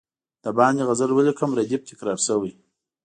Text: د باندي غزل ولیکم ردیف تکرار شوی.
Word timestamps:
د 0.43 0.45
باندي 0.57 0.83
غزل 0.89 1.09
ولیکم 1.13 1.49
ردیف 1.57 1.81
تکرار 1.89 2.19
شوی. 2.27 2.51